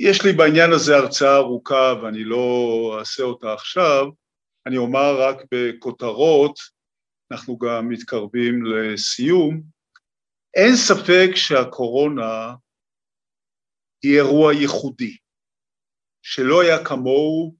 יש 0.00 0.24
לי 0.24 0.32
בעניין 0.32 0.70
הזה 0.72 0.96
הרצאה 0.96 1.36
ארוכה 1.36 1.94
ואני 2.02 2.24
לא 2.24 2.96
אעשה 2.98 3.22
אותה 3.22 3.52
עכשיו, 3.52 4.06
אני 4.66 4.76
אומר 4.76 5.20
רק 5.20 5.36
בכותרות, 5.54 6.58
אנחנו 7.32 7.58
גם 7.58 7.88
מתקרבים 7.88 8.64
לסיום, 8.64 9.62
אין 10.54 10.76
ספק 10.76 11.30
שהקורונה 11.34 12.54
היא 14.02 14.16
אירוע 14.16 14.52
ייחודי, 14.52 15.16
שלא 16.22 16.62
היה 16.62 16.84
כמוהו 16.84 17.54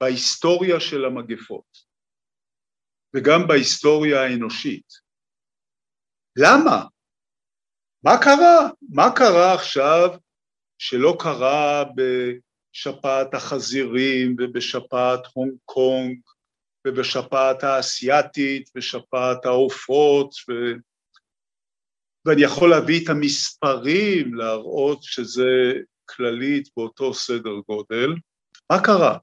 בהיסטוריה 0.00 0.80
של 0.80 1.04
המגפות, 1.04 1.78
וגם 3.16 3.40
בהיסטוריה 3.48 4.22
האנושית. 4.22 4.92
למה? 6.38 6.84
מה 8.04 8.12
קרה? 8.22 8.70
מה 8.88 9.06
קרה 9.16 9.54
עכשיו 9.54 10.18
שלא 10.84 11.16
קרה 11.18 11.84
בשפעת 11.94 13.34
החזירים 13.34 14.36
ובשפעת 14.38 15.20
הונג 15.32 15.52
קונג 15.64 16.20
ובשפעת 16.86 17.64
האסייתית 17.64 18.70
ושפעת 18.76 19.46
העופות 19.46 20.34
ו... 20.48 20.52
ואני 22.26 22.42
יכול 22.42 22.70
להביא 22.70 23.04
את 23.04 23.08
המספרים, 23.08 24.34
להראות 24.34 25.02
שזה 25.02 25.72
כללית 26.04 26.68
באותו 26.76 27.14
סדר 27.14 27.60
גודל. 27.68 28.08
מה 28.72 28.84
קרה? 28.84 29.18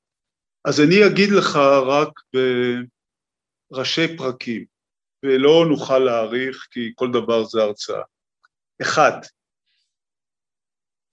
אז 0.65 0.81
אני 0.81 1.07
אגיד 1.07 1.29
לך 1.29 1.55
רק 1.87 2.09
בראשי 3.71 4.17
פרקים, 4.17 4.65
ולא 5.25 5.65
נוכל 5.69 5.99
להעריך 5.99 6.67
כי 6.71 6.91
כל 6.95 7.11
דבר 7.11 7.43
זה 7.43 7.61
הרצאה. 7.61 8.01
אחד, 8.81 9.21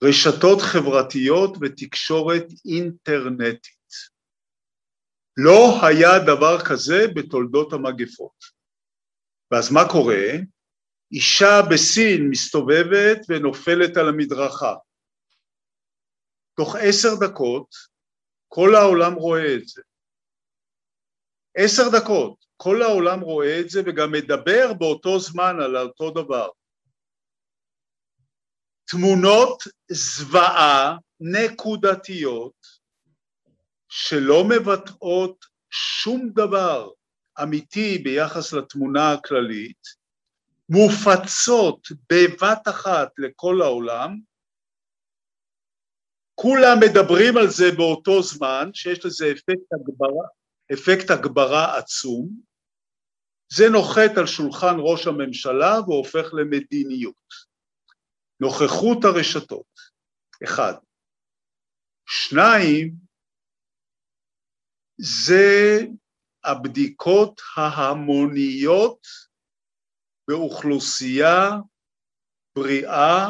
רשתות 0.03 0.61
חברתיות 0.61 1.57
ותקשורת 1.61 2.45
אינטרנטית. 2.65 3.77
לא 5.37 5.79
היה 5.87 6.09
דבר 6.25 6.65
כזה 6.69 7.07
בתולדות 7.15 7.73
המגפות. 7.73 8.43
ואז 9.51 9.71
מה 9.71 9.81
קורה? 9.91 10.25
אישה 11.11 11.61
בסין 11.71 12.29
מסתובבת 12.29 13.19
ונופלת 13.29 13.97
על 13.97 14.09
המדרכה. 14.09 14.75
תוך 16.57 16.75
עשר 16.75 17.09
דקות 17.19 17.67
כל 18.47 18.75
העולם 18.75 19.13
רואה 19.13 19.55
את 19.55 19.67
זה. 19.67 19.81
עשר 21.57 21.83
דקות, 21.99 22.45
כל 22.57 22.81
העולם 22.81 23.19
רואה 23.19 23.59
את 23.59 23.69
זה 23.69 23.81
וגם 23.85 24.11
מדבר 24.11 24.73
באותו 24.73 25.19
זמן 25.19 25.55
על 25.63 25.77
אותו 25.77 26.11
דבר. 26.11 26.49
תמונות 28.89 29.63
זוועה 29.91 30.97
נקודתיות 31.19 32.67
שלא 33.89 34.43
מבטאות 34.49 35.45
שום 35.69 36.29
דבר 36.29 36.89
אמיתי 37.43 37.97
ביחס 37.97 38.53
לתמונה 38.53 39.13
הכללית, 39.13 39.81
מופצות 40.69 41.87
בבת 42.11 42.67
אחת 42.67 43.09
לכל 43.17 43.61
העולם, 43.61 44.19
כולם 46.35 46.77
מדברים 46.79 47.37
על 47.37 47.47
זה 47.47 47.71
באותו 47.77 48.23
זמן, 48.23 48.69
שיש 48.73 49.05
לזה 49.05 49.31
אפקט 49.31 49.73
הגברה, 49.73 50.27
אפקט 50.73 51.11
הגברה 51.11 51.77
עצום, 51.77 52.29
זה 53.53 53.69
נוחת 53.69 54.17
על 54.17 54.27
שולחן 54.27 54.75
ראש 54.79 55.07
הממשלה 55.07 55.79
והופך 55.87 56.33
למדיניות. 56.33 57.46
נוכחות 58.39 58.97
הרשתות, 59.03 59.79
אחד. 60.43 60.73
שניים, 62.09 62.93
זה 64.97 65.79
הבדיקות 66.43 67.41
ההמוניות 67.55 69.07
באוכלוסייה 70.27 71.49
בריאה 72.57 73.27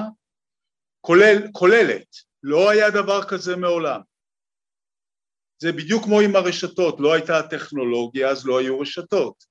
כולל, 1.02 1.52
כוללת, 1.52 2.08
לא 2.44 2.70
היה 2.70 2.90
דבר 2.90 3.30
כזה 3.30 3.56
מעולם. 3.56 4.02
זה 5.62 5.72
בדיוק 5.72 6.04
כמו 6.04 6.20
עם 6.20 6.36
הרשתות, 6.36 7.00
לא 7.00 7.14
הייתה 7.14 7.38
הטכנולוגיה 7.38 8.30
אז 8.30 8.48
לא 8.48 8.60
היו 8.60 8.80
רשתות, 8.80 9.44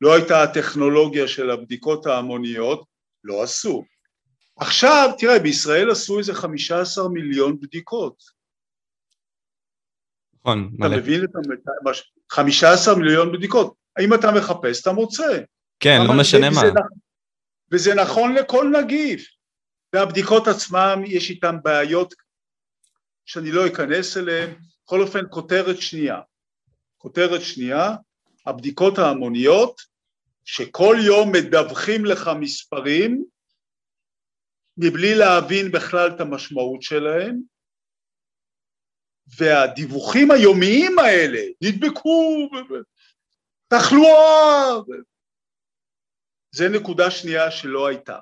לא 0.00 0.14
הייתה 0.14 0.42
הטכנולוגיה 0.42 1.28
של 1.28 1.50
הבדיקות 1.50 2.06
ההמוניות, 2.06 2.86
לא 3.24 3.42
עשו. 3.42 3.84
עכשיו, 4.56 5.10
תראה, 5.18 5.38
בישראל 5.38 5.90
עשו 5.90 6.18
איזה 6.18 6.34
15 6.34 7.08
מיליון 7.08 7.60
בדיקות. 7.60 8.22
נכון, 10.40 10.70
מלא. 10.78 10.86
אתה 10.86 10.96
מבין 10.96 11.24
את 11.24 11.36
ה... 11.36 11.90
15 12.32 12.94
מיליון 12.94 13.32
בדיקות. 13.32 13.74
האם 13.96 14.14
אתה 14.14 14.32
מחפש, 14.32 14.82
אתה 14.82 14.92
מוצא. 14.92 15.40
כן, 15.80 15.98
לא 16.08 16.14
משנה 16.20 16.50
מה. 16.50 16.60
וזה, 16.60 16.70
וזה 17.72 17.94
נכון 17.94 18.34
לכל 18.34 18.72
נגיף. 18.80 19.28
והבדיקות 19.92 20.48
עצמם, 20.48 21.02
יש 21.06 21.30
איתן 21.30 21.56
בעיות 21.62 22.14
שאני 23.26 23.52
לא 23.52 23.66
אכנס 23.66 24.16
אליהן. 24.16 24.50
בכל 24.84 25.00
אופן, 25.00 25.20
כותרת 25.30 25.80
שנייה. 25.80 26.20
כותרת 26.98 27.42
שנייה, 27.42 27.90
הבדיקות 28.46 28.98
ההמוניות, 28.98 29.80
שכל 30.44 30.96
יום 31.06 31.32
מדווחים 31.32 32.04
לך 32.04 32.30
מספרים, 32.40 33.24
מבלי 34.76 35.14
להבין 35.18 35.72
בכלל 35.72 36.08
את 36.14 36.20
המשמעות 36.20 36.82
שלהם, 36.82 37.40
והדיווחים 39.38 40.30
היומיים 40.30 40.98
האלה, 40.98 41.42
נדבקו, 41.62 42.48
תחלואה, 43.68 44.82
זה 46.54 46.64
נקודה 46.80 47.10
שנייה 47.10 47.50
שלא 47.50 47.88
הייתה. 47.88 48.18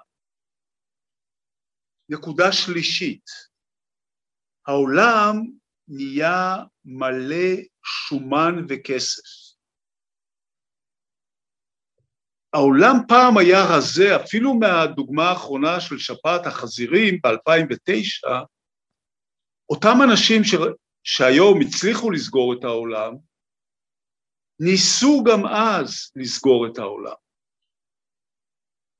נקודה 2.09 2.53
שלישית, 2.53 3.27
העולם 4.67 5.37
נהיה 5.89 6.57
מלא 6.85 7.63
שומן 7.85 8.55
וכסף. 8.69 9.42
העולם 12.55 12.97
פעם 13.09 13.39
היה 13.39 13.65
רזה, 13.77 14.17
אפילו 14.17 14.55
מהדוגמה 14.55 15.29
האחרונה 15.29 15.81
של 15.81 15.99
שפעת 15.99 16.47
החזירים 16.47 17.19
ב-2009, 17.25 18.29
אותם 19.71 19.97
אנשים 20.11 20.45
ש... 20.45 20.55
שהיום 21.05 21.61
הצליחו 21.61 22.11
לסגור 22.11 22.55
את 22.59 22.65
העולם, 22.65 23.13
ניסו 24.61 25.25
גם 25.27 25.47
אז 25.47 26.13
לסגור 26.17 26.67
את 26.67 26.79
העולם. 26.79 27.15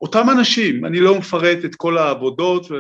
אותם 0.01 0.27
אנשים, 0.39 0.85
אני 0.85 1.01
לא 1.01 1.19
מפרט 1.19 1.65
את 1.65 1.75
כל 1.75 1.99
העבודות, 1.99 2.71
ו... 2.71 2.75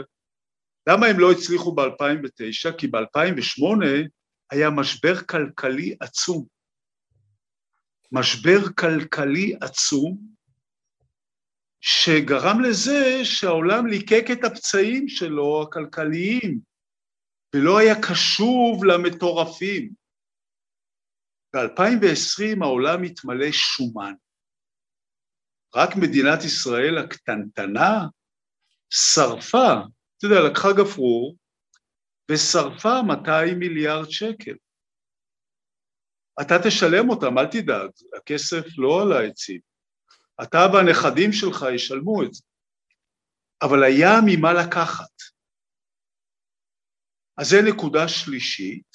למה 0.88 1.06
הם 1.06 1.20
לא 1.20 1.32
הצליחו 1.32 1.74
ב-2009? 1.74 2.76
כי 2.78 2.86
ב-2008 2.86 3.86
היה 4.50 4.70
משבר 4.70 5.14
כלכלי 5.20 5.96
עצום. 6.00 6.46
משבר 8.12 8.58
כלכלי 8.78 9.54
עצום, 9.60 10.31
שגרם 11.84 12.60
לזה 12.60 13.24
שהעולם 13.24 13.86
ליקק 13.86 14.24
את 14.32 14.44
הפצעים 14.44 15.08
שלו, 15.08 15.62
הכלכליים, 15.62 16.60
ולא 17.54 17.78
היה 17.78 17.94
קשוב 17.94 18.84
למטורפים. 18.84 19.92
ב-2020 21.56 22.64
העולם 22.64 23.02
התמלא 23.02 23.52
שומן. 23.52 24.14
רק 25.74 25.88
מדינת 25.96 26.44
ישראל 26.44 26.98
הקטנטנה 26.98 28.06
שרפה, 28.90 29.72
אתה 30.18 30.26
יודע, 30.26 30.50
לקחה 30.50 30.68
גפרור 30.78 31.36
ושרפה 32.30 33.02
200 33.06 33.58
מיליארד 33.58 34.10
שקל. 34.10 34.54
אתה 36.40 36.54
תשלם 36.64 37.10
אותם, 37.10 37.38
אל 37.38 37.46
תדאג, 37.46 37.90
הכסף 38.16 38.64
לא 38.78 39.02
על 39.02 39.12
העצים. 39.12 39.71
אתה 40.42 40.58
והנכדים 40.72 41.32
שלך 41.32 41.66
ישלמו 41.74 42.22
את 42.22 42.34
זה. 42.34 42.42
אבל 43.62 43.84
היה 43.84 44.10
ממה 44.26 44.52
לקחת. 44.52 45.12
אז 47.38 47.48
זה 47.48 47.56
נקודה 47.68 48.08
שלישית, 48.08 48.92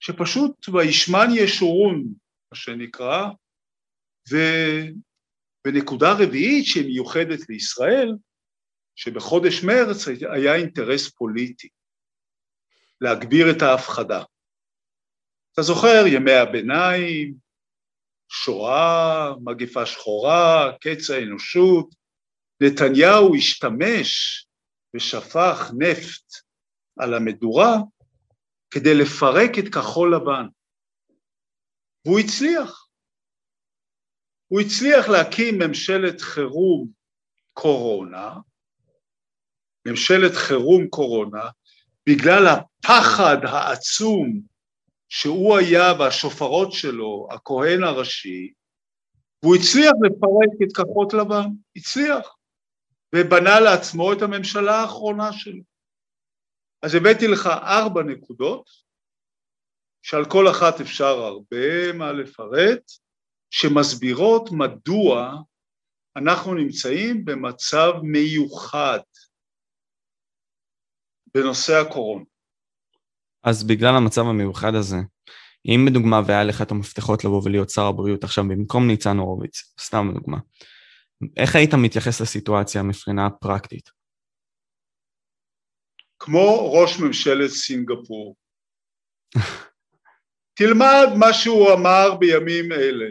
שפשוט 0.00 0.68
וישמן 0.68 1.28
ישורון, 1.34 2.04
מה 2.52 2.56
שנקרא, 2.58 3.22
ו... 4.32 4.36
ונקודה 5.66 6.08
רביעית 6.12 6.64
שהיא 6.66 6.86
מיוחדת 6.86 7.48
לישראל, 7.48 8.12
שבחודש 8.96 9.64
מרץ 9.64 10.08
היה 10.34 10.54
אינטרס 10.54 11.10
פוליטי, 11.10 11.68
להגביר 13.00 13.46
את 13.56 13.62
ההפחדה. 13.62 14.22
אתה 15.52 15.62
זוכר, 15.62 16.04
ימי 16.06 16.32
הביניים, 16.32 17.34
שואה, 18.28 19.32
מגפה 19.44 19.86
שחורה, 19.86 20.72
קץ 20.80 21.10
האנושות, 21.10 21.94
נתניהו 22.62 23.36
השתמש 23.36 24.46
ושפך 24.96 25.70
נפט 25.78 26.34
על 26.98 27.14
המדורה 27.14 27.76
כדי 28.70 28.94
לפרק 28.94 29.50
את 29.58 29.74
כחול 29.74 30.14
לבן. 30.14 30.46
והוא 32.04 32.18
הצליח. 32.18 32.86
הוא 34.48 34.60
הצליח 34.60 35.08
להקים 35.08 35.58
ממשלת 35.58 36.20
חירום 36.20 36.88
קורונה, 37.52 38.34
ממשלת 39.86 40.32
חירום 40.34 40.88
קורונה, 40.88 41.48
בגלל 42.08 42.46
הפחד 42.46 43.36
העצום 43.42 44.40
שהוא 45.08 45.56
היה 45.56 45.92
והשופרות 45.98 46.72
שלו, 46.72 47.28
הכהן 47.30 47.84
הראשי, 47.84 48.52
והוא 49.42 49.56
הצליח 49.56 49.92
לפרק 50.02 50.62
את 50.62 50.76
כחות 50.76 51.14
לבן, 51.14 51.48
הצליח, 51.76 52.36
ובנה 53.14 53.60
לעצמו 53.60 54.12
את 54.12 54.22
הממשלה 54.22 54.74
האחרונה 54.74 55.32
שלו. 55.32 55.62
אז 56.82 56.94
הבאתי 56.94 57.26
לך 57.28 57.46
ארבע 57.46 58.02
נקודות, 58.02 58.70
שעל 60.02 60.24
כל 60.24 60.50
אחת 60.50 60.80
אפשר 60.80 61.04
הרבה 61.04 61.92
מה 61.92 62.12
לפרט, 62.12 62.82
שמסבירות 63.50 64.48
מדוע 64.52 65.36
אנחנו 66.16 66.54
נמצאים 66.54 67.24
במצב 67.24 67.92
מיוחד 68.02 68.98
בנושא 71.34 71.72
הקורונה. 71.72 72.24
אז 73.46 73.66
בגלל 73.66 73.94
המצב 73.96 74.22
המיוחד 74.26 74.74
הזה, 74.74 74.96
אם 75.66 75.86
בדוגמה 75.86 76.20
והיה 76.26 76.44
לך 76.44 76.62
את 76.62 76.70
המפתחות 76.70 77.24
לבוא 77.24 77.42
ולהיות 77.44 77.70
שר 77.70 77.82
הבריאות 77.82 78.24
עכשיו 78.24 78.44
במקום 78.44 78.86
ניצן 78.86 79.16
הורוביץ, 79.16 79.74
סתם 79.80 80.10
דוגמה, 80.14 80.38
איך 81.36 81.56
היית 81.56 81.74
מתייחס 81.74 82.20
לסיטואציה 82.20 82.82
מבחינה 82.82 83.30
פרקטית? 83.30 83.90
כמו 86.18 86.72
ראש 86.72 87.00
ממשלת 87.00 87.50
סינגפור. 87.50 88.36
תלמד 90.58 91.06
מה 91.18 91.32
שהוא 91.32 91.72
אמר 91.72 92.14
בימים 92.14 92.72
אלה. 92.72 93.10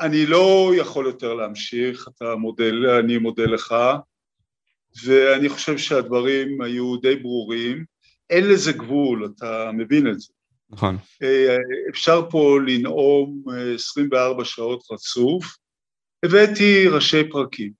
אני 0.00 0.26
לא 0.26 0.72
יכול 0.76 1.06
יותר 1.06 1.34
להמשיך, 1.34 2.08
אתה 2.08 2.36
מודל, 2.36 2.90
אני 2.90 3.18
מודה 3.18 3.44
לך, 3.44 3.74
ואני 5.04 5.48
חושב 5.48 5.78
שהדברים 5.78 6.62
היו 6.62 6.96
די 6.96 7.16
ברורים. 7.16 7.89
אין 8.30 8.48
לזה 8.48 8.72
גבול, 8.72 9.28
אתה 9.36 9.70
מבין 9.72 10.06
את 10.10 10.20
זה. 10.20 10.32
נכון. 10.70 10.96
אה, 11.22 11.56
אפשר 11.90 12.30
פה 12.30 12.58
לנאום 12.66 13.42
24 13.74 14.44
שעות 14.44 14.82
רצוף. 14.90 15.56
הבאתי 16.24 16.88
ראשי 16.88 17.28
פרקים. 17.30 17.72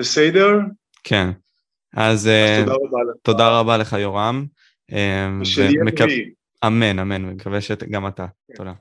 בסדר? 0.00 0.50
כן. 1.04 1.30
אז, 1.96 2.26
אז 2.26 2.64
תודה, 2.64 2.72
רבה 2.72 2.98
לך. 3.10 3.16
תודה 3.22 3.60
רבה 3.60 3.76
לך, 3.76 3.92
יורם. 3.92 4.46
ושנהיה 5.40 5.70
בריאים. 5.96 6.32
אמן, 6.66 6.98
אמן, 6.98 7.24
מקווה 7.24 7.60
שגם 7.60 8.08
אתה. 8.08 8.26
כן. 8.48 8.54
תודה. 8.54 8.72